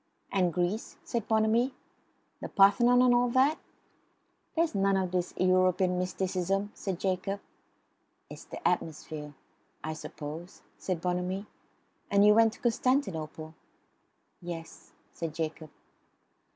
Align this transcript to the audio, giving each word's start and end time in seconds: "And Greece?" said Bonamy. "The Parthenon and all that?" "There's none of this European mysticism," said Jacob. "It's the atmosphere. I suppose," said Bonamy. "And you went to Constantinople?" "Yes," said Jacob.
"And 0.31 0.51
Greece?" 0.51 0.97
said 1.03 1.27
Bonamy. 1.27 1.75
"The 2.41 2.49
Parthenon 2.49 3.03
and 3.03 3.13
all 3.13 3.29
that?" 3.29 3.59
"There's 4.55 4.73
none 4.73 4.97
of 4.97 5.11
this 5.11 5.31
European 5.37 5.99
mysticism," 5.99 6.71
said 6.73 6.99
Jacob. 6.99 7.39
"It's 8.27 8.45
the 8.45 8.67
atmosphere. 8.67 9.35
I 9.83 9.93
suppose," 9.93 10.63
said 10.79 11.01
Bonamy. 11.01 11.45
"And 12.09 12.25
you 12.25 12.33
went 12.33 12.53
to 12.53 12.59
Constantinople?" 12.61 13.53
"Yes," 14.41 14.91
said 15.13 15.35
Jacob. 15.35 15.69